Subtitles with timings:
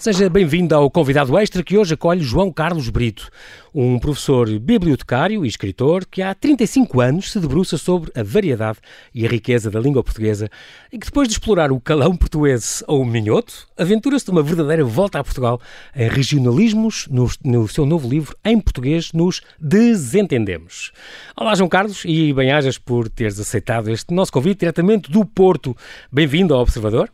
[0.00, 3.28] Seja bem-vindo ao convidado extra que hoje acolhe João Carlos Brito,
[3.74, 8.78] um professor bibliotecário e escritor que há 35 anos se debruça sobre a variedade
[9.14, 10.48] e a riqueza da língua portuguesa
[10.90, 14.82] e que depois de explorar o calão português ou o minhoto, aventura-se de uma verdadeira
[14.82, 15.60] volta a Portugal
[15.94, 20.92] em regionalismos no, no seu novo livro em português nos Desentendemos.
[21.36, 25.76] Olá João Carlos e bem-ajas por teres aceitado este nosso convite diretamente do Porto.
[26.10, 27.10] Bem-vindo ao Observador.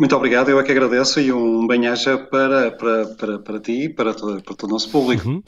[0.00, 3.88] Muito obrigado, eu é que agradeço e um bem-aja para, para, para, para ti e
[3.90, 5.28] para todo, para todo o nosso público.
[5.28, 5.42] Uhum.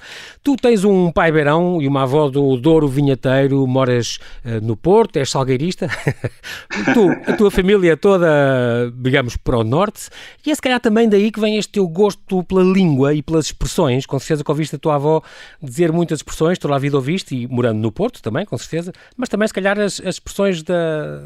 [0.44, 5.16] Tu tens um pai beirão e uma avó do Douro Vinheteiro, moras uh, no Porto,
[5.16, 5.88] és salgueirista.
[6.92, 10.10] tu, a tua família toda, digamos, para o norte,
[10.44, 13.46] e é se calhar também daí que vem este teu gosto pela língua e pelas
[13.46, 14.04] expressões.
[14.04, 15.22] Com certeza que ouviste a tua avó
[15.62, 19.30] dizer muitas expressões, toda a vida ouviste, e morando no Porto também, com certeza, mas
[19.30, 21.22] também se calhar as, as expressões da,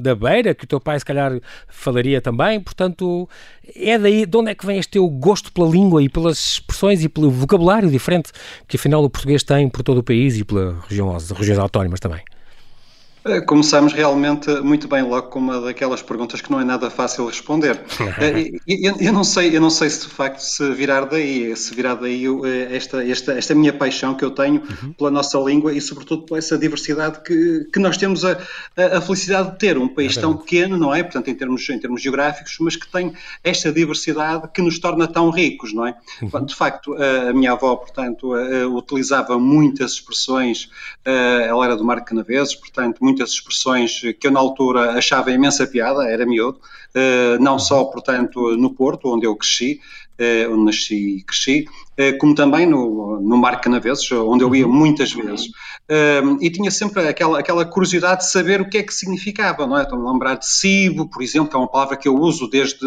[0.00, 1.32] da beira, que o teu pai se calhar
[1.66, 3.28] falaria também portanto,
[3.74, 7.02] é daí de onde é que vem este teu gosto pela língua e pelas expressões
[7.02, 8.30] e pelo vocabulário diferente
[8.66, 12.00] que afinal o português tem por todo o país e pela região, as regiões autónomas
[12.00, 12.22] também?
[13.24, 17.26] Eh, começamos realmente muito bem logo com uma daquelas perguntas que não é nada fácil
[17.26, 17.80] responder.
[18.20, 21.74] Eh, eu, eu, não sei, eu não sei se de facto se virar daí, se
[21.74, 24.92] virar daí eh, esta, esta, esta minha paixão que eu tenho uhum.
[24.92, 28.36] pela nossa língua e sobretudo por essa diversidade que, que nós temos a,
[28.76, 29.78] a felicidade de ter.
[29.78, 31.02] Um país é tão pequeno, não é?
[31.02, 35.30] Portanto, em termos, em termos geográficos, mas que tem esta diversidade que nos torna tão
[35.30, 35.94] ricos, não é?
[36.20, 36.44] Uhum.
[36.44, 38.32] De facto, a minha avó, portanto,
[38.74, 40.68] utilizava muitas expressões,
[41.04, 46.08] ela era do Marco Canaveses, portanto, muitas expressões que eu na altura achava imensa piada,
[46.08, 46.60] era miúdo,
[47.40, 49.80] não só, portanto, no Porto, onde eu cresci,
[50.20, 51.64] eh, onde nasci e cresci,
[51.96, 54.72] eh, como também no, no Mar Canaveses, onde eu ia uhum.
[54.72, 55.48] muitas vezes.
[56.40, 59.82] e tinha sempre aquela, aquela curiosidade de saber o que é que significava, não é?
[59.82, 62.86] Estou-me a lembrar de cibo, por exemplo, que é uma palavra que eu uso desde,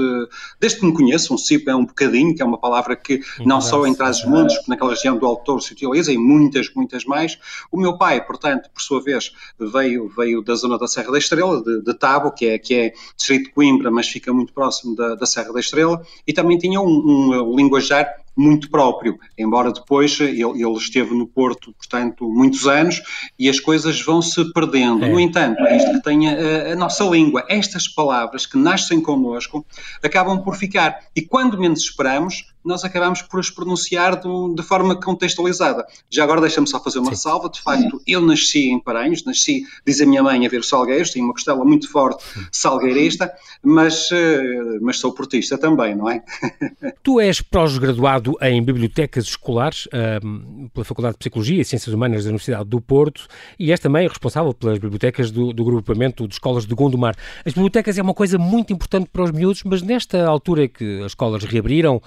[0.59, 3.59] desde que me conheço, um cibo é um bocadinho, que é uma palavra que não
[3.59, 7.37] só em Trás-os-Montes, naquela região do Alto se utiliza, e muitas, muitas mais.
[7.71, 11.61] O meu pai, portanto, por sua vez, veio, veio da zona da Serra da Estrela,
[11.61, 15.15] de, de Tabo, que é, que é distrito de Coimbra, mas fica muito próximo da,
[15.15, 20.19] da Serra da Estrela, e também tinha um, um, um linguajar muito próprio, embora depois
[20.19, 23.01] ele, ele, esteve no Porto, portanto, muitos anos
[23.37, 25.05] e as coisas vão se perdendo.
[25.05, 25.09] É.
[25.09, 29.65] No entanto, é isto que tem a, a, nossa língua, estas palavras que nascem connosco
[30.01, 34.95] acabam por ficar e quando menos esperamos, nós acabamos por as pronunciar de, de forma
[34.95, 35.85] contextualizada.
[36.09, 37.21] Já agora deixa-me só fazer uma Sim.
[37.21, 37.49] salva.
[37.49, 41.25] De facto, eu nasci em Paranhos, nasci, diz a minha mãe, a ver Salgueiros, tenho
[41.25, 43.31] uma costela muito forte salgueirista,
[43.61, 46.23] mas, eh, mas sou portista também, não é?
[47.03, 49.87] Tu és pós-graduado em bibliotecas escolares
[50.23, 53.27] um, pela Faculdade de Psicologia e Ciências Humanas da Universidade do Porto
[53.59, 57.15] e és também responsável pelas bibliotecas do, do grupamento de escolas de Gondomar.
[57.45, 61.11] As bibliotecas é uma coisa muito importante para os miúdos, mas nesta altura que as
[61.11, 62.01] escolas reabriram,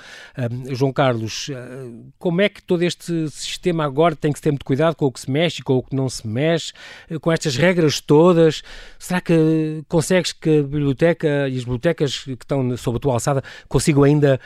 [0.70, 4.94] João Carlos, eh, como é que todo este sistema agora tem que ter muito cuidado
[4.94, 6.72] com o que se mexe e com o que não se mexe,
[7.10, 8.62] eh, com estas regras todas?
[8.98, 13.42] Será que consegues que a biblioteca e as bibliotecas que estão sob a tua alçada
[13.68, 14.40] consigam ainda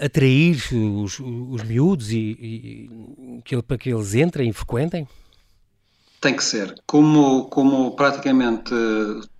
[0.00, 2.88] atrair os, os miúdos e,
[3.48, 5.06] e para que eles entrem e frequentem?
[6.22, 6.72] Tem que ser.
[6.86, 8.72] Como, como praticamente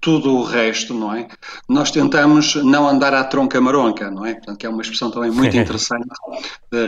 [0.00, 1.28] tudo o resto, não é?
[1.68, 4.34] Nós tentamos não andar à tronca maronca, não é?
[4.34, 6.08] Portanto, que é uma expressão também muito interessante,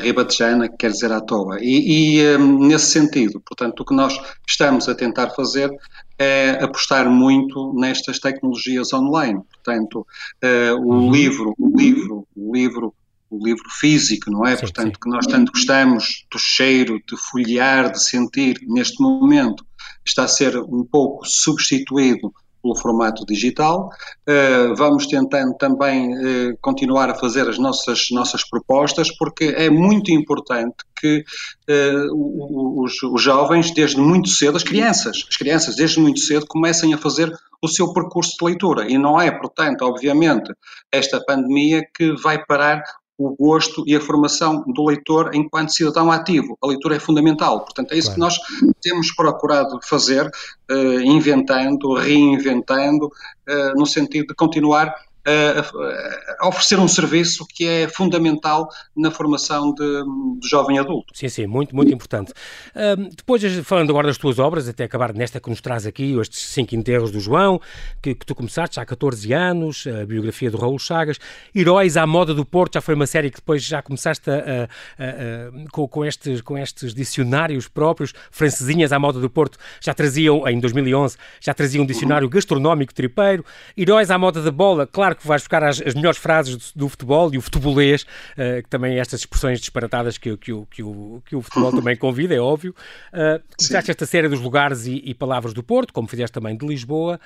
[0.03, 1.59] ribatejana, que quer dizer à toa.
[1.61, 5.71] E, e um, nesse sentido, portanto, o que nós estamos a tentar fazer
[6.19, 9.41] é apostar muito nestas tecnologias online.
[9.53, 10.05] Portanto,
[10.43, 11.13] uh, o uhum.
[11.13, 12.93] livro, o livro, o livro
[13.31, 14.55] o livro físico, não é?
[14.55, 15.01] Sim, Portanto, sim.
[15.03, 19.65] que nós tanto gostamos do cheiro, de folhear, de sentir, neste momento
[20.05, 22.33] está a ser um pouco substituído
[22.65, 23.91] pelo formato digital.
[24.27, 30.11] Uh, vamos tentando também uh, continuar a fazer as nossas, nossas propostas, porque é muito
[30.11, 31.23] importante que
[31.69, 36.95] uh, os, os, jovens, desde muito cedo, as crianças, as crianças, desde muito cedo, comecem
[36.95, 37.31] a fazer
[37.63, 38.91] o seu percurso de leitura.
[38.91, 40.51] E não é, portanto, obviamente,
[40.91, 42.83] esta pandemia que vai parar
[43.17, 46.59] o gosto e a formação do leitor enquanto cidadão ativo.
[46.63, 47.61] A leitura é fundamental.
[47.61, 48.33] Portanto, é isso claro.
[48.33, 50.27] que nós temos procurado fazer,
[50.71, 54.95] uh, inventando, reinventando, uh, no sentido de continuar
[55.27, 60.05] a, oferecer um serviço que é fundamental na formação de,
[60.41, 61.17] de jovem adulto.
[61.17, 62.33] Sim, sim, muito, muito importante.
[62.75, 66.43] Uh, depois, falando agora das tuas obras, até acabar nesta que nos traz aqui, estes
[66.43, 67.61] cinco enterros do João,
[68.03, 71.19] que, que tu começaste já há 14 anos, a biografia do Raul Chagas,
[71.55, 75.69] Heróis à Moda do Porto, já foi uma série que depois já começaste a, a,
[75.71, 80.61] com, com, estes, com estes dicionários próprios, francesinhas à moda do Porto, já traziam, em
[80.61, 83.45] 2011, já traziam um dicionário gastronómico tripeiro,
[83.77, 86.81] Heróis à Moda da Bola, claro claro que vais buscar as, as melhores frases do,
[86.81, 91.23] do, futebol e o futebolês, uh, que também estas expressões disparatadas que, que, que, o,
[91.25, 92.75] que o futebol também convida, é óbvio.
[93.13, 96.67] Uh, começaste esta série dos lugares e, e palavras do Porto, como fizeste também de
[96.67, 97.21] Lisboa.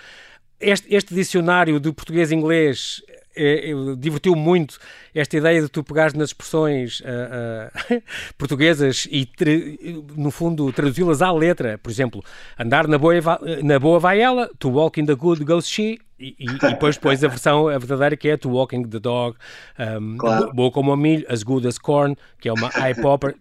[0.61, 3.00] Este, este dicionário de português-inglês
[3.38, 4.79] é, divertiu muito
[5.14, 8.02] esta ideia de tu pegares nas expressões uh, uh,
[8.37, 9.29] portuguesas e,
[10.17, 11.79] no fundo, traduzi-las à letra.
[11.79, 12.25] Por exemplo,
[12.58, 13.14] andar na boa,
[13.62, 17.23] na boa vai ela, to walk in the good goes she, e, e, depois depois
[17.23, 19.37] a versão a verdadeira que é To Walking the Dog,
[19.79, 20.53] um, claro.
[20.53, 23.37] Boa como a milho, As Good as Corn, que é uma eye popper.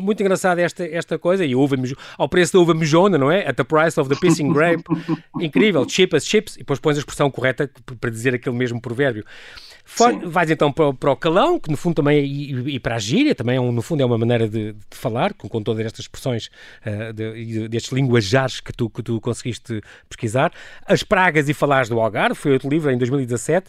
[0.00, 1.76] Muito engraçada esta, esta coisa, e uva
[2.16, 3.48] ao preço da uva mijona, não é?
[3.48, 4.84] At the price of the pissing grape.
[5.40, 9.24] Incrível, cheap as chips, e depois pões a expressão correta para dizer aquele mesmo provérbio.
[9.92, 12.94] For, vais então para, para, o calão, que no fundo também, é, e, e para
[12.94, 15.60] a gíria, também é um, no fundo é uma maneira de, de falar, com, com,
[15.60, 16.48] todas estas expressões,
[16.86, 20.52] uh, de, destes linguajares que tu, que tu conseguiste pesquisar.
[20.86, 23.68] As pragas e falares do Algarve, foi outro livro em 2017.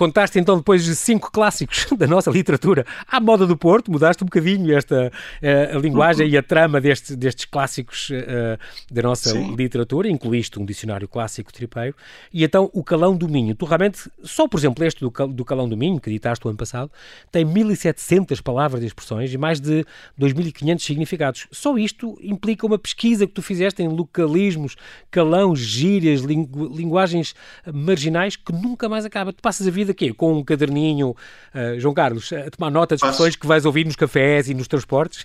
[0.00, 4.26] Contaste então depois de cinco clássicos da nossa literatura à moda do Porto, mudaste um
[4.26, 5.12] bocadinho esta
[5.42, 8.58] uh, a linguagem e a trama deste, destes clássicos uh,
[8.90, 9.54] da nossa Sim.
[9.54, 11.94] literatura, incluíste um dicionário clássico tripeiro,
[12.32, 13.54] e então o Calão do Minho.
[13.54, 16.56] Tu realmente, só por exemplo este do, do Calão do Minho, que editaste o ano
[16.56, 16.90] passado,
[17.30, 19.84] tem 1700 palavras e expressões e mais de
[20.16, 21.46] 2500 significados.
[21.52, 24.76] Só isto implica uma pesquisa que tu fizeste em localismos,
[25.10, 27.34] calão, gírias, lingu, linguagens
[27.70, 29.30] marginais que nunca mais acaba.
[29.30, 30.12] Tu passas a vida quê?
[30.12, 33.96] Com um caderninho, uh, João Carlos, a tomar nota de expressões que vais ouvir nos
[33.96, 35.24] cafés e nos transportes?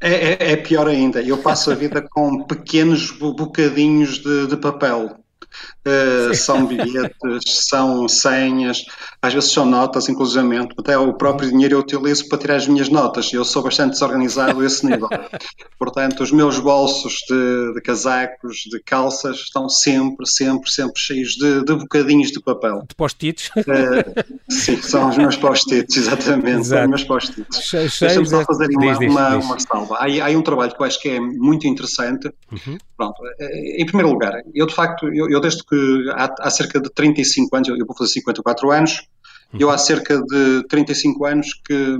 [0.00, 1.20] É, é, é, pior ainda.
[1.20, 5.18] Eu passo a vida com pequenos bocadinhos de, de papel.
[5.86, 8.84] Uh, são bilhetes, são senhas,
[9.20, 10.74] às vezes são notas, inclusivamente.
[10.78, 13.32] Até o próprio dinheiro eu utilizo para tirar as minhas notas.
[13.32, 15.08] Eu sou bastante desorganizado a esse nível.
[15.78, 21.64] Portanto, os meus bolsos de, de, casacos, de calças, estão sempre, sempre, sempre cheios de,
[21.64, 22.84] de bocadinhos de papel.
[22.88, 23.50] De post-its?
[23.56, 26.60] Uh, sim, são os meus post-its, exatamente.
[26.60, 26.68] Exato.
[26.68, 27.70] São os meus post-its.
[28.00, 29.44] Deixa-me só fazer uma, diz, uma, diz.
[29.44, 29.96] uma salva.
[29.96, 32.30] Há, há, um trabalho que eu acho que é muito interessante.
[32.52, 32.78] Uhum.
[32.96, 36.80] Pronto, eh, em primeiro lugar, eu de facto, eu, eu desde que há, há, cerca
[36.80, 39.02] de 35 anos, eu vou fazer 54 anos,
[39.52, 39.60] uhum.
[39.60, 41.96] eu há cerca de 35 anos que,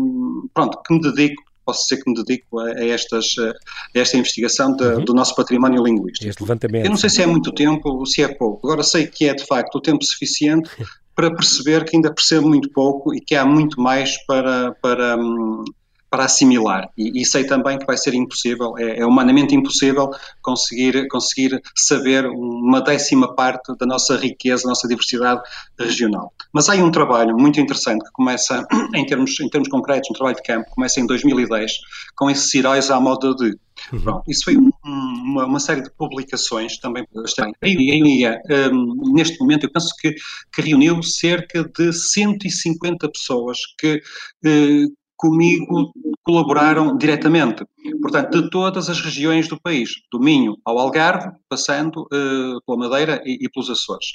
[0.55, 3.53] pronto, que me dedico posso dizer que me dedico a, estas, a
[3.99, 5.05] esta investigação de, uhum.
[5.05, 6.27] do nosso património linguístico.
[6.27, 6.87] Este levantamento.
[6.87, 8.67] Eu não sei se é muito tempo ou se é pouco.
[8.67, 10.71] Agora sei que é de facto o tempo suficiente
[11.15, 15.63] para perceber que ainda percebo muito pouco e que há muito mais para, para, hum,
[16.11, 16.89] para assimilar.
[16.97, 20.11] E, e, sei também que vai ser impossível, é, é, humanamente impossível
[20.43, 25.41] conseguir, conseguir saber uma décima parte da nossa riqueza, da nossa diversidade
[25.79, 26.33] regional.
[26.53, 30.37] Mas há um trabalho muito interessante que começa, em termos, em termos concretos, um trabalho
[30.37, 31.73] de campo, começa em 2010,
[32.17, 33.57] com esses heróis à moda de.
[33.93, 34.01] Uhum.
[34.01, 37.57] Pronto, isso foi um, uma, uma, série de publicações também bastante.
[37.63, 38.27] E, e
[38.73, 40.17] um, neste momento eu penso que,
[40.53, 44.03] que reuniu cerca de 150 pessoas que,
[44.45, 45.93] uh, comigo
[46.23, 47.65] colaboraram diretamente.
[48.01, 53.21] Portanto, de todas as regiões do país, do Minho ao Algarve, passando uh, pela Madeira
[53.25, 54.07] e, e, pelos Açores.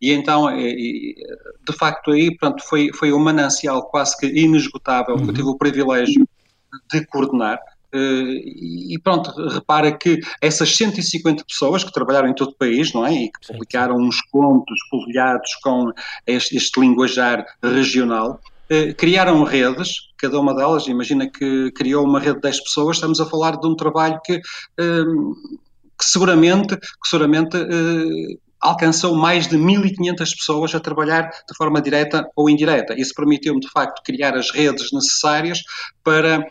[0.00, 1.14] E então, e,
[1.66, 5.24] de facto, aí pronto, foi, foi um manancial quase que inesgotável uhum.
[5.24, 6.28] que eu tive o privilégio
[6.92, 7.58] de coordenar.
[7.92, 8.38] Uh,
[8.92, 13.12] e pronto, repara que essas 150 pessoas que trabalharam em todo o país, não é?
[13.12, 15.90] E que publicaram uns contos polvilhados com
[16.26, 18.59] este, este linguajar regional, eh,
[18.96, 23.26] criaram redes, cada uma delas, imagina que criou uma rede de 10 pessoas, estamos a
[23.26, 24.40] falar de um trabalho que,
[24.78, 25.32] ehm,
[25.98, 32.26] que seguramente, que seguramente eh, alcançou mais de 1.500 pessoas a trabalhar de forma direta
[32.36, 32.94] ou indireta.
[32.98, 35.60] Isso permitiu-me, de facto, criar as redes necessárias
[36.04, 36.48] para eh,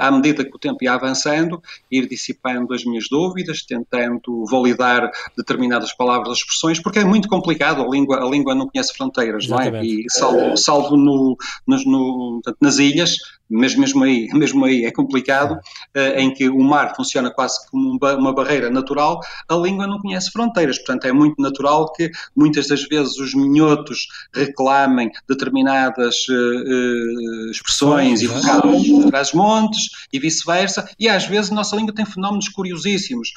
[0.00, 5.92] à medida que o tempo ia avançando, ir dissipando as minhas dúvidas, tentando validar determinadas
[5.92, 9.72] palavras ou expressões, porque é muito complicado, a língua, a língua não conhece fronteiras, Exatamente.
[9.72, 9.84] não é?
[9.84, 13.16] E salvo, salvo no, no, no, nas ilhas,
[13.48, 17.98] mas mesmo aí, mesmo aí é complicado, uh, em que o mar funciona quase como
[18.00, 22.82] uma barreira natural, a língua não conhece fronteiras, portanto é muito natural que muitas das
[22.84, 31.26] vezes os minhotos reclamem determinadas uh, expressões e vocados das montes e vice-versa, e às
[31.26, 33.32] vezes a nossa língua tem fenómenos curiosíssimos.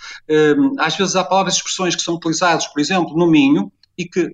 [0.79, 4.21] às vezes há palavras e expressões que são utilizadas, por exemplo, no Minho, e que
[4.21, 4.31] eh,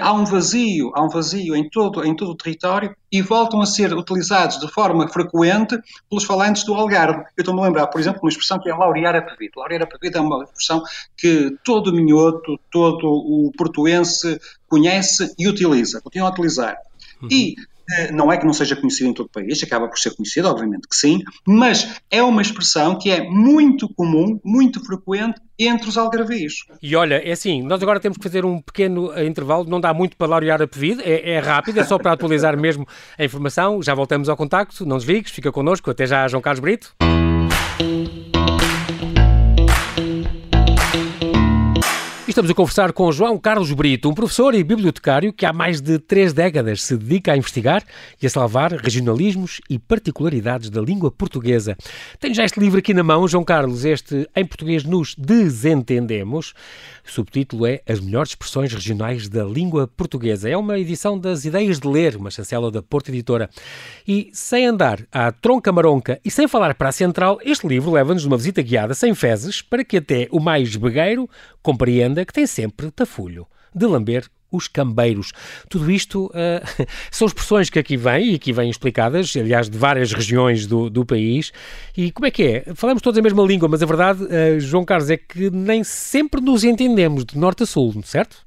[0.00, 3.66] há um vazio, há um vazio em todo, em todo o território e voltam a
[3.66, 5.76] ser utilizados de forma frequente
[6.08, 7.24] pelos falantes do Algarve.
[7.36, 9.52] Eu estou-me a lembrar, por exemplo, uma expressão que é laurear a pavida.
[9.56, 10.82] Laurear a pavida é uma expressão
[11.16, 16.76] que todo minhoto, todo o portuense conhece e utiliza, continua a utilizar.
[17.20, 17.28] Uhum.
[17.30, 17.71] E Eh,
[18.12, 20.88] não é que não seja conhecido em todo o país, acaba por ser conhecido, obviamente
[20.88, 26.54] que sim, mas é uma expressão que é muito comum, muito frequente entre os algarvios.
[26.82, 29.92] E olha, é assim, nós agora temos que fazer um pequeno eh, intervalo, não dá
[29.94, 32.86] muito para laurear a pedido, é, é rápido, é só para atualizar mesmo
[33.18, 33.82] a informação.
[33.82, 36.94] Já voltamos ao contacto, não desligues, fica connosco, até já, João Carlos Brito.
[42.32, 45.98] Estamos a conversar com João Carlos Brito, um professor e bibliotecário que há mais de
[45.98, 47.84] três décadas se dedica a investigar
[48.22, 51.76] e a salvar regionalismos e particularidades da língua portuguesa.
[52.18, 56.54] Tenho já este livro aqui na mão, João Carlos, este Em Português Nos Desentendemos.
[57.06, 60.48] O subtítulo é As Melhores Expressões Regionais da Língua Portuguesa.
[60.48, 63.50] É uma edição das Ideias de Ler, uma chancela da Porta Editora.
[64.08, 68.24] E sem andar à tronca maronca e sem falar para a central, este livro leva-nos
[68.24, 71.28] numa visita guiada sem fezes para que até o mais begueiro
[71.62, 75.32] compreenda que tem sempre tafulho de lamber os cambeiros.
[75.68, 80.12] Tudo isto uh, são expressões que aqui vêm e aqui vêm explicadas, aliás, de várias
[80.12, 81.52] regiões do, do país.
[81.96, 82.74] E como é que é?
[82.74, 86.40] Falamos todos a mesma língua, mas a verdade, uh, João Carlos, é que nem sempre
[86.40, 88.44] nos entendemos de norte a sul, certo?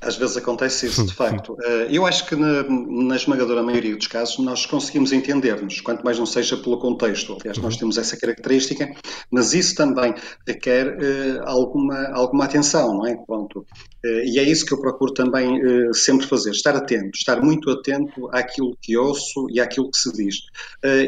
[0.00, 1.56] Às vezes acontece isso, de facto.
[1.60, 6.18] Eh, eu acho que na, na, esmagadora maioria dos casos nós conseguimos entender-nos, quanto mais
[6.18, 7.36] não seja pelo contexto.
[7.40, 7.80] Aliás, nós uhum.
[7.80, 8.88] temos essa característica,
[9.28, 10.14] mas isso também
[10.46, 13.16] requer uh, alguma, alguma atenção, não é?
[13.26, 13.66] Pronto.
[14.04, 15.60] Uh, e é isso que eu procuro também
[15.92, 20.36] sempre fazer, estar atento, estar muito atento àquilo que ouço e àquilo que se diz.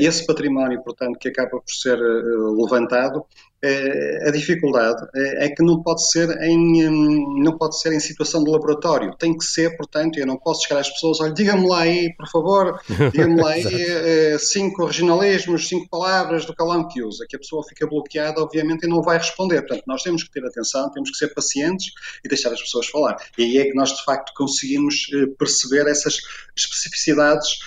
[0.00, 3.24] esse património, portanto, que acaba por ser levantado,
[3.62, 8.42] a dificuldade é, é que não pode ser em hum, não pode ser em situação
[8.42, 9.14] de laboratório.
[9.18, 12.26] Tem que ser portanto eu não posso chegar às pessoas olha diga-me lá aí por
[12.28, 12.80] favor
[13.12, 17.62] diga-me lá aí eh, cinco regionalismos cinco palavras do calão que usa que a pessoa
[17.68, 19.60] fica bloqueada obviamente e não vai responder.
[19.60, 21.92] Portanto nós temos que ter atenção temos que ser pacientes
[22.24, 23.16] e deixar as pessoas falar.
[23.36, 26.16] E aí é que nós de facto conseguimos eh, perceber essas
[26.56, 27.58] especificidades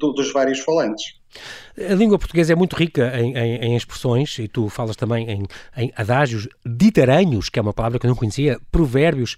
[0.00, 1.22] do, dos vários falantes
[1.90, 5.42] a língua portuguesa é muito rica em, em, em expressões, e tu falas também em,
[5.76, 9.36] em, adágios, ditaranhos, que é uma palavra que eu não conhecia, provérbios,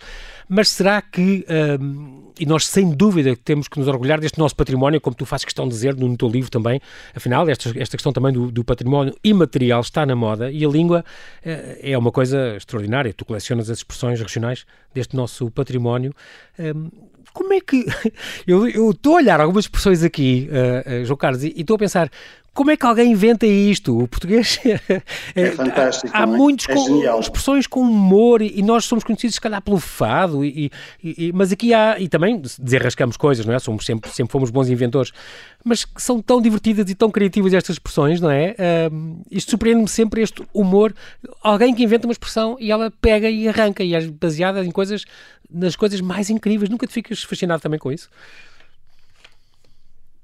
[0.48, 1.46] mas será que,
[1.80, 5.44] hum, e nós sem dúvida temos que nos orgulhar deste nosso património, como tu fazes
[5.44, 6.80] questão de dizer no, teu livro também,
[7.14, 11.04] afinal, esta, esta questão também do, do, património imaterial está na moda e a língua
[11.44, 13.14] uh, é uma coisa extraordinária.
[13.14, 16.12] Tu colecionas as expressões regionais deste nosso património.
[16.58, 16.90] Um,
[17.36, 17.84] como é que.
[18.48, 22.10] Eu estou a olhar algumas expressões aqui, uh, uh, João Carlos, e estou a pensar
[22.56, 23.96] como é que alguém inventa isto?
[23.96, 25.02] O português é,
[25.34, 26.10] é fantástico.
[26.16, 29.78] Há, há muitos é expressões com humor e, e, nós somos conhecidos, se calhar, pelo
[29.78, 30.72] fado, e,
[31.04, 33.58] e, mas aqui há, e também desenrascamos coisas, não é?
[33.58, 35.12] Somos sempre, sempre fomos bons inventores,
[35.62, 38.56] mas são tão divertidas e tão criativas estas expressões, não é?
[39.30, 40.94] Isto surpreende-me sempre, este humor.
[41.42, 45.04] Alguém que inventa uma expressão e ela pega e arranca, e é baseada em coisas,
[45.50, 46.70] nas coisas mais incríveis.
[46.70, 48.08] Nunca te ficas fascinado também com isso?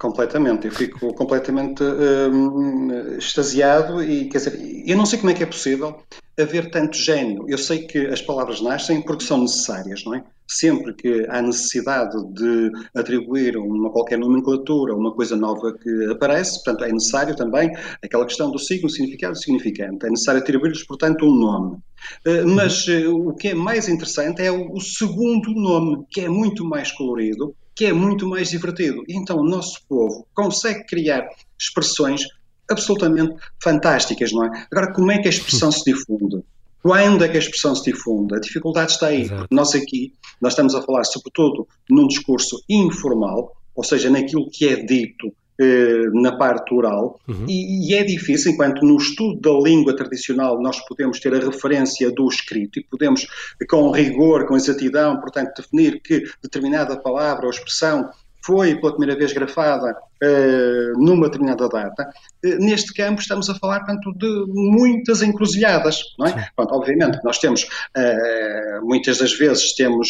[0.02, 5.44] Completamente, eu fico completamente hum, extasiado e quer dizer, eu não sei como é que
[5.44, 6.02] é possível
[6.36, 7.44] haver tanto gênio.
[7.46, 10.24] Eu sei que as palavras nascem porque são necessárias, não é?
[10.48, 16.82] Sempre que há necessidade de atribuir uma qualquer nomenclatura, uma coisa nova que aparece, portanto,
[16.82, 17.70] é necessário também
[18.02, 20.04] aquela questão do signo, significado significante.
[20.04, 21.76] É necessário atribuir-lhes, portanto, um nome.
[22.26, 26.64] Uh, mas uh, o que é mais interessante é o segundo nome, que é muito
[26.64, 29.02] mais colorido, que é muito mais divertido.
[29.08, 31.26] E então o nosso povo consegue criar
[31.58, 32.22] expressões
[32.70, 34.66] absolutamente fantásticas, não é?
[34.70, 36.42] Agora, como é que a expressão se difunde?
[36.82, 38.34] Quando é que a expressão se difunde?
[38.34, 43.52] A dificuldade está aí, porque nós aqui, nós estamos a falar sobretudo num discurso informal,
[43.74, 47.44] ou seja, naquilo que é dito eh, na parte oral, uhum.
[47.46, 52.10] e, e, é difícil, enquanto no estudo da língua tradicional nós podemos ter a referência
[52.10, 53.26] do escrito e podemos,
[53.68, 58.10] com rigor, com exatidão, portanto, definir que determinada palavra ou expressão
[58.44, 59.94] foi pela primeira vez grafada
[60.96, 62.08] numa determinada data,
[62.44, 66.48] uh, neste campo estamos a falar, portanto, de muitas encruzilhadas, não é?
[66.54, 70.08] Pronto, obviamente, nós temos, uh, muitas das vezes temos,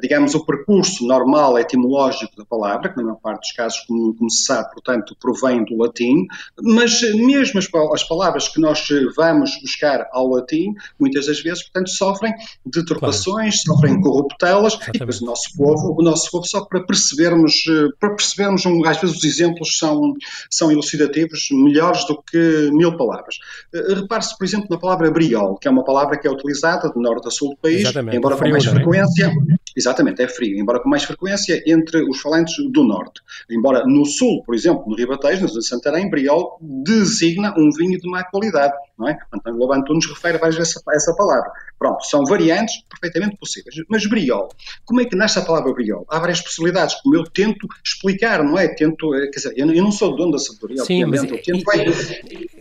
[0.00, 4.30] digamos, o percurso normal etimológico da palavra, que na maior parte dos casos, como, como
[4.30, 6.26] se sabe, portanto, provém do latim,
[6.60, 8.86] mas mesmo as, as, palavras que nós
[9.16, 12.32] vamos buscar ao latim, muitas das vezes, portanto, sofrem
[12.64, 13.80] deturpações, claro.
[13.80, 17.64] sofrem corruptelas, e depois o nosso povo, o nosso povo, só para percebermos,
[17.98, 20.14] para percebermos um são, às vezes os exemplos são,
[20.50, 23.36] são elucidativos, melhores do que mil palavras.
[23.74, 27.00] Uh, Repare-se, por exemplo, na palavra briol, que é uma palavra que é utilizada de
[27.00, 28.16] norte a sul do país, Exatamente.
[28.16, 28.70] embora com mais é?
[28.70, 29.32] frequência,
[29.76, 33.20] Exatamente, é frio, embora com mais frequência entre os falantes do norte.
[33.50, 37.98] Embora no sul, por exemplo, no Ribatejo, na zona de Santarém, Briol designa um vinho
[37.98, 39.18] de má qualidade, não é?
[39.32, 41.50] António Lobo Antunes refere várias vezes essa, essa palavra.
[41.78, 43.74] Pronto, são variantes perfeitamente possíveis.
[43.88, 44.48] Mas Briol,
[44.84, 46.06] como é que nasce a palavra Briol?
[46.08, 48.68] Há várias possibilidades, como eu tento explicar, não é?
[48.68, 51.26] Tento, eh, quer dizer, eu não sou dono da sabedoria, Sim, mas é,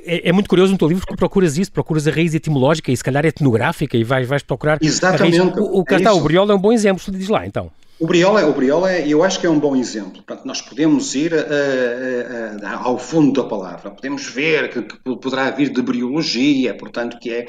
[0.05, 2.97] é, é, muito curioso no teu livro que procuras isso, procuras a raiz etimológica e
[2.97, 5.59] se calhar etnográfica e vais, vais procurar Exatamente.
[5.59, 7.71] O, o, cá é está, o Briol é um bom exemplo, diz lá então.
[8.01, 10.23] O Briola, o Briola eu acho que é um bom exemplo.
[10.23, 15.51] Portanto, nós podemos ir uh, uh, ao fundo da palavra, podemos ver que, que, poderá
[15.51, 17.45] vir de briologia, portanto, que é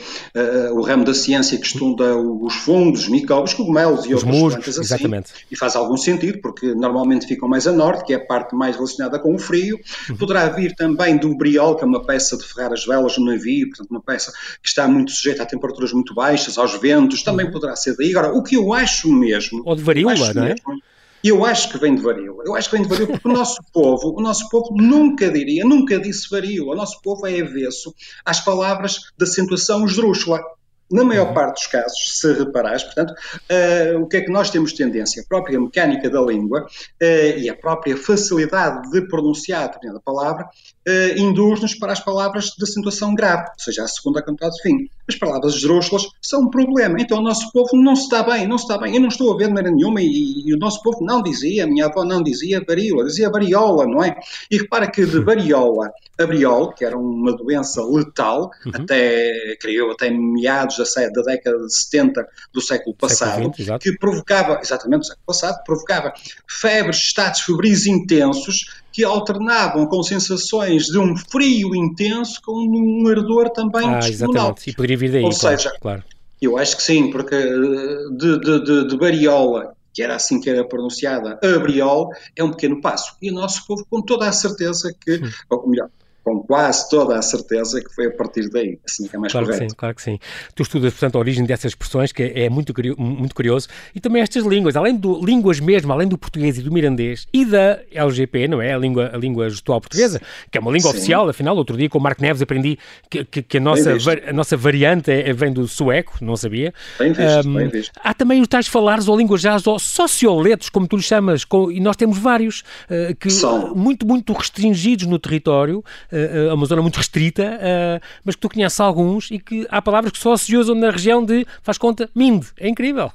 [0.72, 4.54] o ramo da ciência que estuda os fungos, os micróbios, cogumelos e os outras musgos,
[4.56, 4.94] plantas assim.
[4.94, 5.32] Exatamente.
[5.50, 8.76] E faz algum sentido, porque normalmente ficam mais a norte, que é a parte mais
[8.76, 9.80] relacionada com o frio.
[10.10, 10.16] Uhum.
[10.16, 13.68] Poderá vir também do briol, que é uma peça de ferrar as velas no navio,
[13.68, 14.30] portanto, uma peça
[14.62, 17.52] que está muito sujeita a temperaturas muito baixas, aos ventos, também uhum.
[17.52, 18.10] poderá ser daí.
[18.10, 19.62] Agora, o que eu acho mesmo.
[19.64, 20.41] Ou de varíola, não é?
[20.42, 20.78] Não é?
[21.24, 22.42] Eu acho que vem de varíola.
[22.44, 25.64] Eu acho que vem de varíola porque o nosso povo, o nosso povo nunca diria,
[25.64, 26.72] nunca disse varíola.
[26.72, 27.94] O nosso povo é avesso
[28.24, 30.42] às palavras de acentuação esdrúxula.
[30.90, 31.34] Na maior uhum.
[31.34, 35.22] parte dos casos, se reparares, portanto, uh, o que é que nós temos tendência?
[35.22, 40.46] A própria mecânica da língua uh, e a própria facilidade de pronunciar a determinada palavra
[40.88, 44.88] uh, induz-nos para as palavras de acentuação grave, ou seja, a segunda cantada de fim.
[45.08, 47.00] As palavras esdrúxulas são um problema.
[47.00, 48.94] Então o nosso povo não se está bem, não se está bem.
[48.94, 51.64] Eu não estou a ver de maneira nenhuma e, e, o nosso povo não dizia,
[51.64, 54.16] a minha avó não dizia varíola, dizia variola, não é?
[54.50, 58.72] E repara que de variola a briol, que era uma doença letal, uhum.
[58.74, 64.60] até, creio, até meados da, da, década de 70 do século passado, século que provocava,
[64.62, 66.12] exatamente do século passado, provocava
[66.46, 73.50] febres, estados febris intensos que alternavam com sensações de um frio intenso com um ardor
[73.50, 74.70] também ah, exatamente.
[74.70, 76.04] E poderia vir daí, Ou claro, seja, claro.
[76.40, 80.48] eu acho que sim, porque eh, de, de, de, de variola que era assim que
[80.48, 83.14] era pronunciada, a Briol, é um pequeno passo.
[83.20, 85.20] E o nosso povo, com toda a certeza que,
[85.50, 85.90] ou melhor,
[86.24, 89.46] com quase toda a certeza que foi a partir daí, assim que é mais claro
[89.46, 89.64] correto.
[89.64, 90.18] Que sim, claro que sim.
[90.54, 94.44] Tu estudas, portanto, a origem dessas expressões, que é muito, muito curioso, e também estas
[94.44, 98.62] línguas, além de línguas mesmo, além do português e do mirandês, e da LGP, não
[98.62, 98.72] é?
[98.72, 100.96] A língua, a língua gestual portuguesa, que é uma língua sim.
[100.96, 102.78] oficial, afinal, outro dia com o Marco Neves aprendi
[103.10, 103.96] que, que, que a, nossa,
[104.28, 106.72] a nossa variante é, vem do sueco, não sabia.
[106.98, 107.92] Bem visto, um, bem visto.
[108.02, 111.80] Há também os tais falares ou linguajares ou socioletos, como tu lhe chamas, com, e
[111.80, 113.74] nós temos vários, uh, que São.
[113.74, 118.78] muito, muito restringidos no território, uh, uma zona muito restrita, uh, mas que tu conheces
[118.78, 122.48] alguns e que há palavras que só se usam na região de, faz conta, Minde.
[122.58, 123.10] É incrível.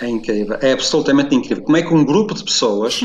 [0.00, 1.62] É incrível, é absolutamente incrível.
[1.62, 3.00] Como é que um grupo de pessoas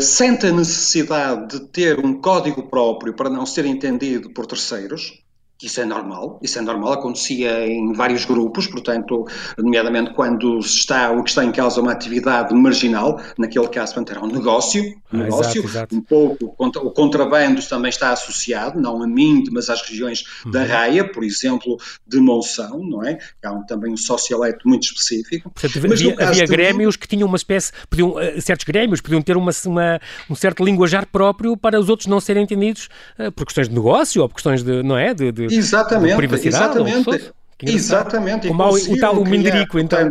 [0.00, 5.23] sente a necessidade de ter um código próprio para não ser entendido por terceiros,
[5.62, 11.22] isso é normal, isso é normal, acontecia em vários grupos, portanto, nomeadamente quando está o
[11.22, 15.24] que está em causa uma atividade marginal, naquele caso, portanto, era um negócio, um ah,
[15.24, 15.96] negócio, exato, exato.
[15.96, 20.50] um pouco, o contrabando também está associado, não a mim, mas às regiões uhum.
[20.50, 23.18] da Raia, por exemplo, de Monção, não é?
[23.42, 25.50] Há um, também um socialeto muito específico.
[25.50, 29.36] Portanto, mas havia, havia grêmios que tinham uma espécie, podiam, uh, certos grêmios podiam ter
[29.36, 32.88] uma, uma, um certo linguajar próprio para os outros não serem entendidos
[33.18, 36.78] uh, por questões de negócio ou por questões de, não é, de, de exatamente, privacidade.
[36.78, 37.30] Exatamente,
[37.62, 38.48] exatamente.
[38.48, 40.10] Como o, tal o Minderico, então.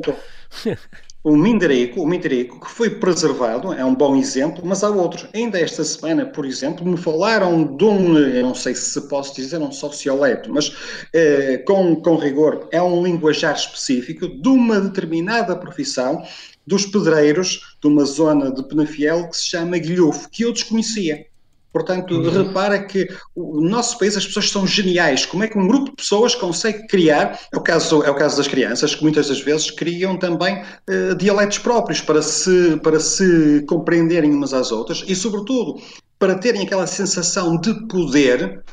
[1.24, 5.26] o Minderico, o Minderico, que foi preservado, é um bom exemplo, mas há outros.
[5.34, 9.60] Ainda esta semana, por exemplo, me falaram de um, eu não sei se posso dizer
[9.60, 10.76] um socioleto, mas
[11.14, 16.24] eh, com, com rigor, é um linguajar específico de uma determinada profissão
[16.68, 21.26] dos pedreiros de uma zona de Penafiel que se chama Guilhofo, que eu desconhecia.
[21.74, 22.30] Portanto, uhum.
[22.30, 25.26] repara que o nosso país as pessoas são geniais.
[25.26, 28.38] Como é que um grupo de pessoas consegue criar, é o caso, é o caso
[28.38, 33.66] das crianças, que muitas das vezes criam também uh, dialetos próprios para se, para se
[33.68, 35.82] compreenderem umas às outras e, sobretudo,
[36.20, 38.64] para terem aquela sensação de poder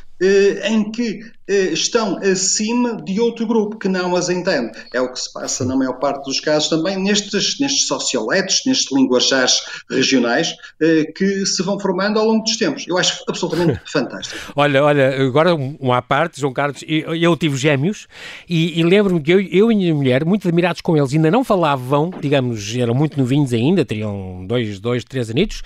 [0.65, 4.71] em que eh, estão acima de outro grupo que não as entende.
[4.95, 8.93] É o que se passa na maior parte dos casos também nestes, nestes socioletos, nestes
[8.93, 12.85] linguajares regionais eh, que se vão formando ao longo dos tempos.
[12.87, 14.53] Eu acho absolutamente fantástico.
[14.55, 18.07] Olha, olha, agora um à parte, João Carlos, eu, eu tive gêmeos
[18.49, 21.33] e, e lembro-me que eu, eu, e a minha mulher, muito admirados com eles, ainda
[21.33, 25.63] não falavam, digamos, eram muito novinhos ainda, teriam dois, dois três anitos,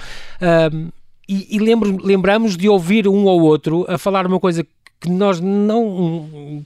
[0.73, 0.89] um,
[1.29, 4.67] e, e lembro, lembramos de ouvir um ou outro a falar uma coisa
[5.05, 6.65] que nós não,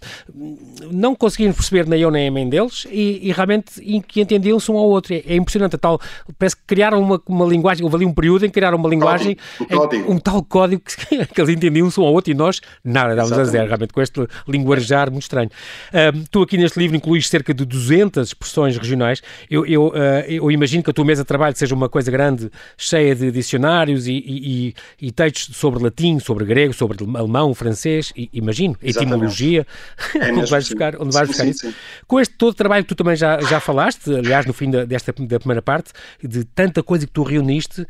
[0.92, 4.76] não conseguimos perceber nem eu nem a mãe deles e, e realmente que entendiam-se um
[4.76, 5.12] ao outro.
[5.12, 6.00] É, é, impressionante, a tal,
[6.38, 9.36] parece que criaram uma, uma linguagem, houve ali um período em que criaram uma linguagem,
[9.60, 13.36] um, um tal código que, que eles entendiam-se um ao outro e nós nada, dávamos
[13.36, 15.50] a zero, realmente, com este linguajar muito estranho.
[15.92, 19.20] Um, tu aqui neste livro incluís cerca de 200 expressões regionais.
[19.50, 19.92] Eu, eu, uh,
[20.28, 24.06] eu imagino que a tua mesa de trabalho seja uma coisa grande, cheia de dicionários
[24.06, 29.14] e, e, e textos sobre latim, sobre grego, sobre alemão, francês, e, imagino, Exatamente.
[29.14, 29.66] etimologia,
[30.14, 31.66] é onde vais buscar, onde vais sim, buscar sim, isso.
[31.68, 31.74] Sim.
[32.06, 34.84] Com este todo o trabalho que tu também já, já falaste, aliás, no fim da,
[34.84, 37.86] desta da primeira parte, de tanta coisa que tu reuniste,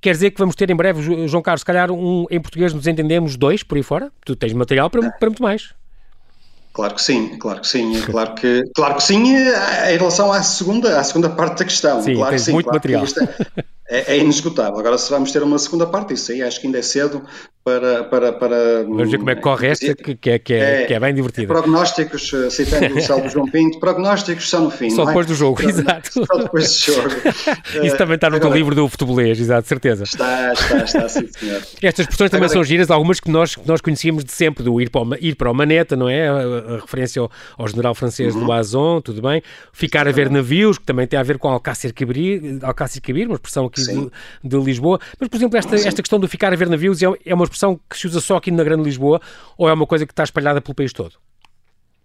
[0.00, 2.86] Quer dizer que vamos ter em breve, João Carlos, se calhar um, em português nos
[2.86, 4.10] entendemos dois por aí fora?
[4.24, 5.74] Tu tens material para, para muito mais.
[6.72, 10.98] Claro que sim, claro que sim, claro que, claro que sim em relação à segunda,
[10.98, 12.02] à segunda parte da questão.
[12.02, 13.04] Sim, claro tens sim, muito claro material.
[13.86, 14.78] É, é, inesgotável.
[14.78, 17.22] Agora, se vamos ter uma segunda parte, isso aí acho que ainda é cedo
[17.64, 18.04] para.
[18.04, 20.86] para, para vamos ver como é que corre esta, que, que, é, que, é, é,
[20.86, 21.46] que é bem divertida.
[21.46, 24.90] Prognósticos, eh, citando o Salvo João Pinto, prognósticos só no fim.
[24.90, 25.28] Só depois é?
[25.28, 26.26] do jogo, exato.
[26.26, 27.08] Só depois do jogo.
[27.86, 30.04] isso também está no Agora, teu livro do futebolês, exato, certeza.
[30.04, 31.62] Está, está, está, sim, senhor.
[31.80, 34.80] Estas expressões também Agora, são giras, algumas que nós, que nós conhecíamos de sempre, do
[34.80, 36.28] ir para o, ir para o Maneta, não é?
[36.28, 38.46] A, a referência ao, ao, general francês uhum.
[38.46, 39.42] do Azon, tudo bem.
[39.72, 43.36] Ficar a ver navios, que também tem a ver com Alcácer Quibir, Alcácer Quibir uma
[43.36, 44.10] expressão aqui de,
[44.42, 44.98] de Lisboa.
[45.20, 47.78] Mas, por exemplo, esta, esta questão do ficar a ver navios é, é uma expressão
[47.88, 49.20] que se usa só aqui na Grande Lisboa
[49.56, 51.14] ou é uma coisa que está espalhada pelo país todo?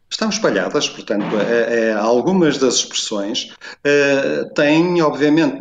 [0.10, 5.60] Estão espalhadas, portanto, é, é, algumas das expressões é, têm, obviamente,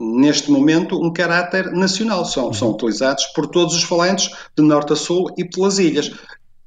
[0.00, 2.24] neste momento, um caráter nacional.
[2.24, 6.12] São, são utilizados por todos os falantes de norte a sul e pelas ilhas.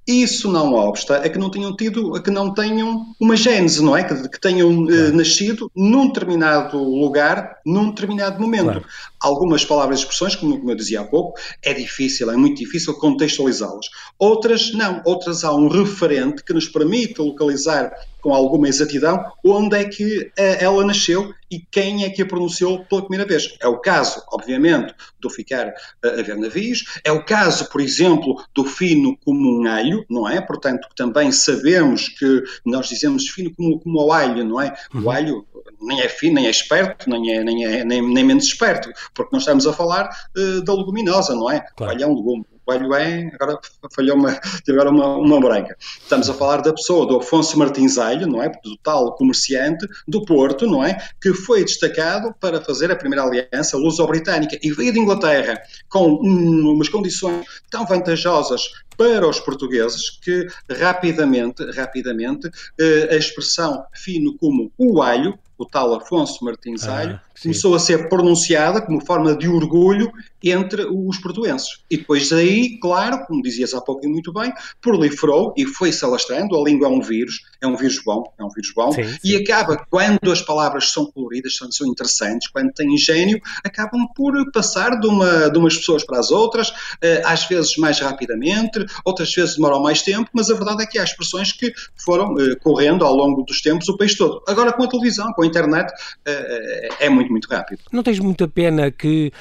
[0.07, 4.05] Isso não obsta é que não tenham tido, que não tenham uma gênese, não é?
[4.05, 5.09] Que, que tenham eh, claro.
[5.09, 8.63] uh, nascido num determinado lugar, num determinado momento.
[8.63, 8.85] Claro.
[9.19, 12.93] Algumas palavras e expressões, como, como, eu dizia há pouco, é difícil, é muito difícil
[12.93, 13.87] contextualizá-las.
[14.17, 19.85] Outras não, outras há um referente que nos permite localizar com alguma exatidão onde é
[19.85, 23.55] que eh, ela nasceu e quem é que a pronunciou pela primeira vez.
[23.61, 28.65] É o caso, obviamente, do ficar a ver navios, é o caso, por exemplo, do
[28.65, 30.41] fino como um alho, não é?
[30.41, 34.75] Portanto, também sabemos que nós dizemos fino como, como o alho, não é?
[34.93, 35.11] O uhum.
[35.11, 35.47] alho
[35.81, 39.29] nem é fino, nem é esperto, nem é, nem é nem, nem menos esperto, porque
[39.33, 41.61] nós estamos a falar uh, da leguminosa, não é?
[41.75, 41.91] Claro.
[41.91, 43.57] O alho é um legume Coelho é, agora
[43.95, 45.77] falhou uma, agora uma, uma branca.
[45.79, 48.49] Estamos a falar da pessoa do Afonso Martins Alho, não é?
[48.49, 50.97] Do tal comerciante do Porto, não é?
[51.21, 56.73] Que foi destacado para fazer a primeira aliança luso-britânica e veio de Inglaterra com um,
[56.73, 58.63] umas condições tão vantajosas
[58.97, 65.93] para os portugueses que rapidamente, rapidamente, eh, a expressão fino como o alho, o tal
[65.93, 70.11] Afonso Martins ah, Alho, começou a ser pronunciada como forma de orgulho
[70.43, 71.79] entre os portuenses.
[71.89, 76.55] E depois daí, claro, como dizias há pouco e muito bem, proliferou e foi-se alastrando.
[76.55, 79.17] A língua é um vírus, é um vírus bom, é um vírus bom, sim, sim.
[79.23, 84.33] e acaba, quando as palavras são coloridas, são, são interessantes, quando têm gênio, acabam por
[84.51, 89.33] passar de, uma, de umas pessoas para as outras, eh, às vezes mais rapidamente, outras
[89.33, 93.05] vezes demoram mais tempo, mas a verdade é que há expressões que foram eh, correndo
[93.05, 94.41] ao longo dos tempos o país todo.
[94.47, 95.91] Agora, com a televisão, com a internet,
[96.25, 97.79] eh, é muito, muito rápido.
[97.91, 99.31] Não tens muita pena que,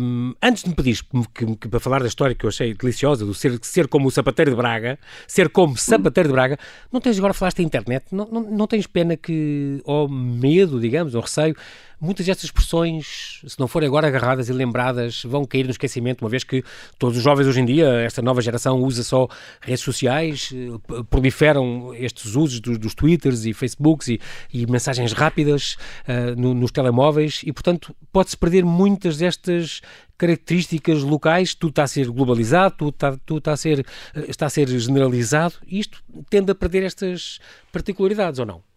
[0.00, 3.24] um, antes de me pedires que, que, para falar da história que eu achei deliciosa,
[3.24, 6.58] do ser, ser como o sapateiro de Braga, ser como sapateiro de Braga,
[6.90, 11.20] não tens agora falaste internet, não, não, não tens pena que, ou medo, digamos, ou
[11.20, 11.56] receio,
[12.02, 16.28] muitas destas expressões, se não forem agora agarradas e lembradas, vão cair no esquecimento, uma
[16.28, 16.64] vez que
[16.98, 19.28] todos os jovens hoje em dia, esta nova geração usa só
[19.60, 24.20] redes sociais, eh, proliferam estes usos dos, dos Twitters e Facebooks e,
[24.52, 25.76] e mensagens rápidas
[26.08, 29.80] uh, no, nos telemóveis e, portanto, pode-se perder muitas destas
[30.18, 34.46] características locais, tudo está a ser globalizado, tudo está, tudo está, a, ser, eh, está
[34.46, 37.38] a ser generalizado, e isto tende a perder estas
[37.72, 38.71] particularidades, ou não?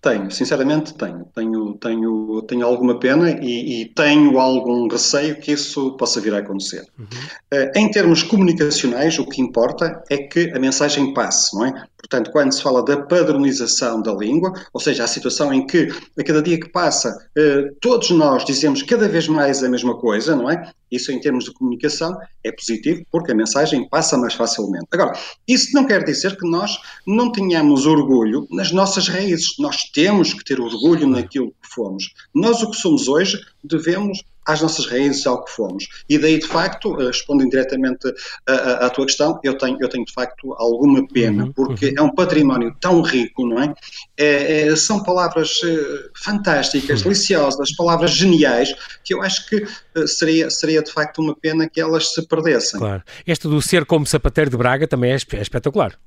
[0.00, 1.26] Tenho, sinceramente tenho.
[1.34, 6.38] Tenho, tenho, tenho alguma pena e, e tenho algum receio que isso possa vir a
[6.38, 6.86] acontecer.
[6.98, 7.06] Uhum.
[7.52, 11.86] Uh, em termos comunicacionais, o que importa é que a mensagem passe, não é?
[11.96, 16.22] Portanto, quando se fala da padronização da língua, ou seja, a situação em que a
[16.22, 20.48] cada dia que passa uh, todos nós dizemos cada vez mais a mesma coisa, não
[20.48, 20.70] é?
[20.90, 24.86] Isso, em termos de comunicação, é positivo porque a mensagem passa mais facilmente.
[24.92, 29.56] Agora, isso não quer dizer que nós não tenhamos orgulho nas nossas raízes.
[29.58, 32.12] Nós temos que ter orgulho naquilo que fomos.
[32.34, 35.88] Nós, o que somos hoje, devemos às nossas raízes, ao que fomos.
[36.08, 38.06] E daí, de facto, eh, respondendo diretamente
[38.46, 41.94] à, tua questão, eu tenho, eu tenho, de facto, alguma pena, uhum, porque uhum.
[41.98, 43.74] é um património tão rico, não é?
[44.16, 47.04] é, é são palavras uh, fantásticas, uhum.
[47.04, 48.72] deliciosas, palavras geniais,
[49.04, 52.78] que eu acho que uh, seria, seria, de facto, uma pena que elas se perdessem.
[52.78, 53.02] Claro.
[53.26, 55.98] Este do ser como sapateiro de Braga também é, é espetacular.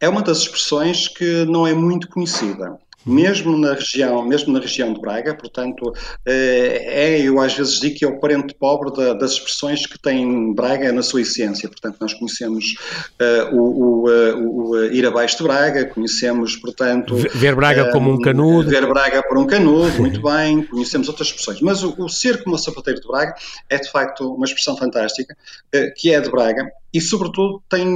[0.00, 4.92] É uma das expressões que não é muito conhecida mesmo na região, mesmo na região
[4.92, 5.92] de Braga, portanto,
[6.26, 10.54] eh, é, eu às vezes digo que é o parente pobre das expressões que tem
[10.54, 12.74] Braga na sua essência, portanto, nós conhecemos
[13.20, 17.16] uh, o, o, eh, o, o, ir abaixo de Braga, conhecemos, portanto...
[17.16, 18.68] Ver Braga uh, como um canudo.
[18.68, 22.58] Ver Braga por um canudo, muito bem, conhecemos outras expressões, mas o, ser como o
[22.58, 23.34] sapateiro de Braga
[23.68, 25.34] é, de facto, uma expressão fantástica,
[25.74, 27.86] uh, que é de Braga, e, sobretudo, tem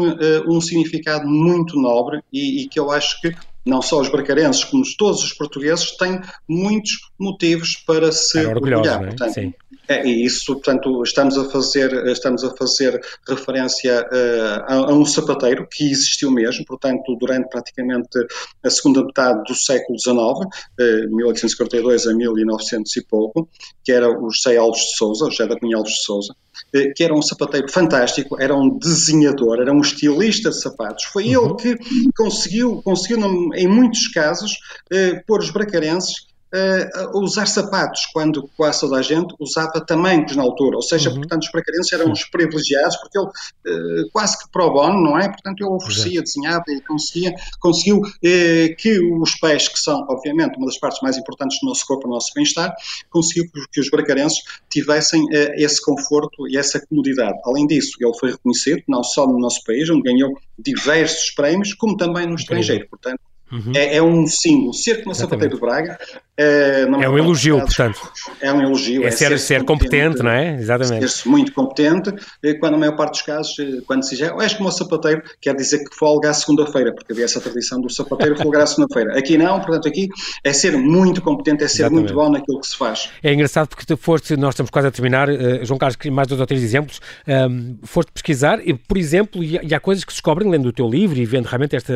[0.46, 4.82] um significado muito nobre e, e que eu acho que não só os bracarenses, como
[4.96, 9.02] todos os portugueses, têm muitos motivos para se orgulhar.
[9.02, 9.06] É?
[9.06, 9.54] Portanto, Sim.
[9.86, 15.04] É, e isso, portanto, estamos a fazer, estamos a fazer referência uh, a, a, um
[15.04, 18.18] sapateiro que existiu mesmo, portanto, durante praticamente
[18.62, 23.48] a segunda metade do século XIX, uh, 1842 a 1900 e pouco,
[23.84, 26.94] que era o José Alves de Souza, o José da Cunha Alves de Souza, uh,
[26.96, 31.04] que era um sapateiro fantástico, era um desenhador, era um estilista de sapatos.
[31.04, 31.58] Foi uhum.
[31.60, 33.18] ele que conseguiu, conseguiu
[33.54, 34.52] em muitos casos,
[34.90, 40.42] uh, pôr os bracarenses uh, usar sapatos, quando quase toda a gente usava tamancos na
[40.42, 41.16] altura, ou seja, uhum.
[41.16, 45.28] portanto, os bracarenses eram os privilegiados, porque ele uh, quase que pro bono, não é?
[45.28, 50.66] Portanto, ele oferecia, desenhava e conseguia, conseguiu uh, que os pés, que são, obviamente, uma
[50.66, 52.72] das partes mais importantes do nosso corpo, do nosso bem-estar,
[53.10, 54.38] conseguiu que os bracarenses
[54.70, 57.38] tivessem esse conforto e essa comodidade.
[57.44, 61.96] Além disso, ele foi reconhecido, não só no nosso país, onde ganhou diversos prémios, como
[61.96, 62.88] também no estrangeiro.
[62.88, 63.20] Portanto,
[63.52, 63.72] Uhum.
[63.74, 64.74] É, é, um símbolo.
[64.74, 65.98] Ser como sapateiro de Braga
[66.36, 68.00] é, é um elogio, portanto.
[68.40, 69.04] É um elogio.
[69.04, 70.56] É, é ser, ser, ser competente, competente, não é?
[70.56, 71.00] Exatamente.
[71.00, 72.12] Ser-se muito competente,
[72.58, 75.94] quando na maior parte dos casos, quando se diz, és como sapateiro, quer dizer que
[75.96, 79.16] folga à segunda-feira, porque havia essa tradição do sapateiro folgar à segunda-feira.
[79.18, 80.08] Aqui não, portanto, aqui
[80.42, 82.12] é ser muito competente, é ser Exatamente.
[82.12, 83.10] muito bom naquilo que se faz.
[83.22, 86.40] É engraçado porque tu foste, nós estamos quase a terminar, uh, João Carlos, mais dois
[86.40, 90.16] ou três exemplos, um, foste pesquisar, e, por exemplo, e, e, há coisas que se
[90.16, 91.94] descobrem lendo o teu livro e vendo realmente esta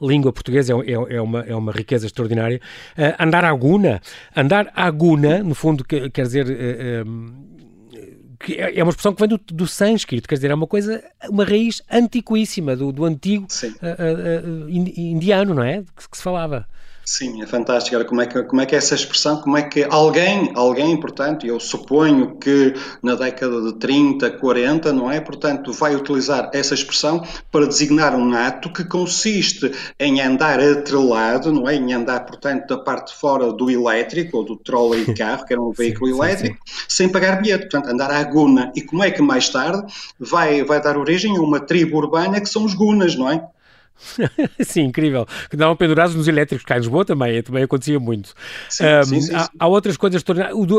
[0.00, 2.60] língua portuguesa é, é, é uma, é uma riqueza extraordinária.
[2.96, 4.02] Uh, andar à guna, andar
[4.36, 6.46] Andar à guna, no fundo, quer dizer.
[6.46, 7.48] Uh,
[8.40, 11.02] que é, é uma expressão que vem do, do sânscrito, quer dizer, é uma coisa,
[11.28, 15.82] uma raiz antiquíssima do, do antigo uh, indiano, não é?
[16.08, 16.66] Que se falava.
[17.08, 17.96] Sim, é fantástico.
[17.96, 20.94] Agora, como é, que, como é que é essa expressão, como é que alguém, alguém,
[21.00, 25.18] portanto, eu suponho que na década de 30, 40, não é?
[25.18, 31.66] Portanto, vai utilizar essa expressão para designar um ato que consiste em andar atrelado, não
[31.66, 31.76] é?
[31.76, 35.54] Em andar, portanto, da parte de fora do elétrico, ou do trolley de carro, que
[35.54, 36.84] era um veículo sim, elétrico, sim, sim.
[36.88, 38.70] sem pagar bilhete, portanto, andar à guna.
[38.76, 39.82] E como é que mais tarde
[40.20, 43.48] vai, vai dar origem a uma tribo urbana que são os gunas, não é?
[44.60, 45.26] sim, incrível.
[45.50, 48.34] Que davam pendurados nos elétricos, cá em Lisboa também, também acontecia muito.
[48.68, 50.22] Sim, um, sim, sim, há, há, outras coisas,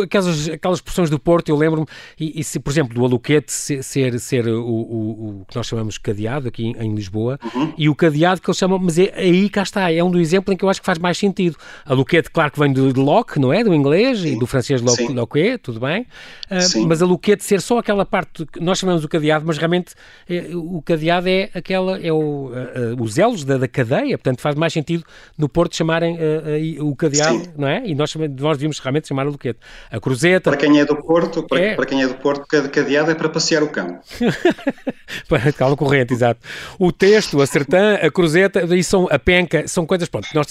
[0.03, 1.86] aquelas, aquelas expressões do Porto, eu lembro-me,
[2.19, 5.97] e, e, se, por exemplo, do aluquete ser, ser, o, o, o, que nós chamamos
[5.97, 7.73] cadeado aqui em, em Lisboa, uhum.
[7.77, 10.53] e o cadeado que eles chamam, mas é, aí cá está, é um do exemplo
[10.53, 11.58] em que eu acho que faz mais sentido.
[11.86, 13.63] Aluquete, claro que vem de, de lock, não é?
[13.63, 18.45] Do inglês e do francês loquet, tudo bem, uh, mas aluquete ser só aquela parte
[18.45, 19.93] que nós chamamos o cadeado, mas realmente
[20.29, 24.41] é, o cadeado é aquela, é o, uh, o os elos da, da, cadeia, portanto
[24.41, 25.04] faz mais sentido
[25.38, 27.54] no Porto chamarem uh, uh, o cadeado, Sim.
[27.58, 27.82] não é?
[27.86, 29.60] E nós, nós devíamos realmente chamar o Luquete.
[29.91, 30.52] A cruzeta...
[30.52, 31.76] Para quem é do Porto, para, é...
[31.76, 34.00] para quem é do Porto, cadeado é para passear o cão.
[35.28, 36.39] para cala corrente, exato.
[36.78, 40.48] O texto, a sertã, a cruzeta, e são a penca, são coisas, pronto, nós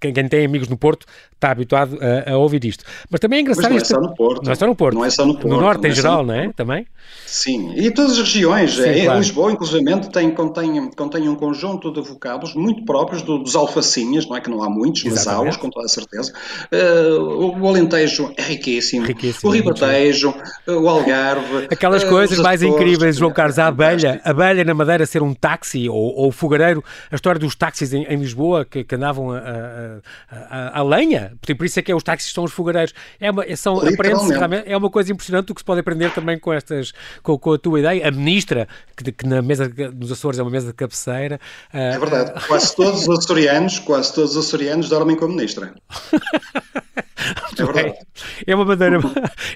[0.00, 2.84] quem, quem tem amigos no Porto está habituado a, a, ouvir isto.
[3.10, 3.72] Mas também é engraçado...
[3.72, 4.44] Mas não é só no Porto.
[4.44, 4.94] Não é só no Porto.
[4.94, 5.48] Não é só no Porto.
[5.48, 6.52] No Norte em é geral, não é?
[6.52, 6.86] Também?
[7.26, 8.74] Sim, e todas as regiões.
[8.74, 9.18] Sim, é, claro.
[9.18, 14.36] Lisboa, inclusive, tem, contém, contém um conjunto de vocábulos muito próprios do, dos alfacinhas, não
[14.36, 16.32] é que não há muitos, mas há os, com toda a certeza.
[16.72, 20.34] Uh, o Alentejo é riquíssimo, riquíssimo o Ribatejo,
[20.66, 21.68] uh, o Algarve.
[21.70, 25.22] Aquelas uh, coisas mais Açores, incríveis, João Carlos, a abelha, a abelha na Madeira ser
[25.22, 28.94] um táxi ou, ou o fogareiro, a história dos táxis em, em Lisboa que, que
[28.94, 29.98] andavam a, a,
[30.30, 32.94] a, a, lenha, por isso é que é, os táxis são os fogareiros.
[33.20, 33.80] É uma, são,
[34.66, 37.58] é uma coisa impressionante o que se pode aprender também com estas, com, com a
[37.58, 38.08] tua ideia.
[38.08, 41.40] A ministra, que, que na mesa nos Açores é uma mesa de cabeceira.
[41.94, 45.74] É verdade, quase todos os açorianos, quase todos os açorianos dormem com a ministra.
[47.58, 47.94] É verdade.
[48.46, 48.96] É uma maneira,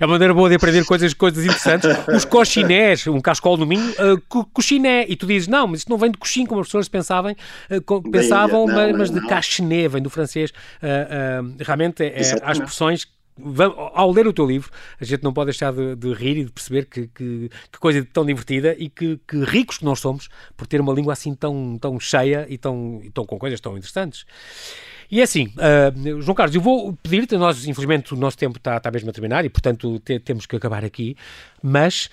[0.00, 1.88] é uma maneira boa de aprender coisas, coisas interessantes.
[2.08, 5.96] Os coxinés, um cascol no Minho, uh, coxiné, e tu dizes, não, mas isto não
[5.96, 10.02] vem de coxim, como as pessoas pensavam, uh, pensavam não, mas, mas de cachiné, vem
[10.02, 10.50] do francês.
[10.82, 13.06] Uh, uh, realmente, é, há expressões
[13.94, 16.52] ao ler o teu livro, a gente não pode deixar de, de rir e de
[16.52, 20.66] perceber que, que, que coisa tão divertida e que, que, ricos que nós somos por
[20.66, 24.26] ter uma língua assim tão, tão cheia e tão, e tão com coisas tão interessantes.
[25.10, 28.78] E é assim, uh, João Carlos, eu vou pedir-te, nós, infelizmente, o nosso tempo está,
[28.78, 31.16] está mesmo a terminar e, portanto, te, temos que acabar aqui,
[31.62, 32.10] mas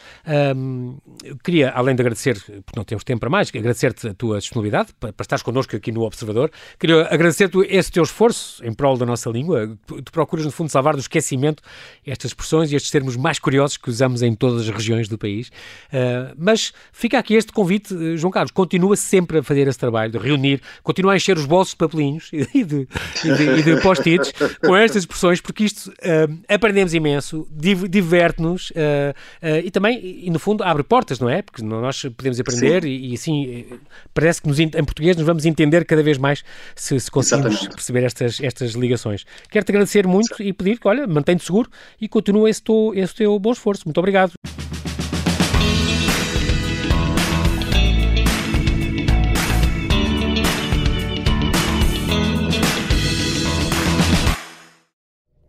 [0.55, 4.39] um, eu queria, além de agradecer, porque não temos tempo para mais, agradecer-te a tua
[4.39, 8.97] disponibilidade para, para estares connosco aqui no Observador, queria agradecer-te esse teu esforço em prol
[8.97, 11.63] da nossa língua, tu, tu procuras, no fundo, salvar do esquecimento
[12.05, 15.47] estas expressões e estes termos mais curiosos que usamos em todas as regiões do país,
[15.47, 20.17] uh, mas fica aqui este convite, João Carlos, continua sempre a fazer esse trabalho de
[20.17, 22.87] reunir, continua a encher os bolsos de papelinhos e de,
[23.23, 24.31] e de, de post-its
[24.61, 30.39] com estas expressões, porque isto uh, aprendemos imenso, diverte-nos uh, uh, e também, e no
[30.39, 31.41] fundo, abre portas, não é?
[31.41, 33.65] Porque nós podemos aprender e, e, assim
[34.13, 36.43] parece que nos, em português nos vamos entender cada vez mais
[36.75, 37.75] se, se conseguimos Exatamente.
[37.75, 39.25] perceber estas, estas ligações.
[39.49, 40.43] Quero-te agradecer muito Sim.
[40.43, 43.83] e pedir que, olha, mantém-te seguro e continua esse teu, esse teu bom esforço.
[43.85, 44.33] Muito obrigado.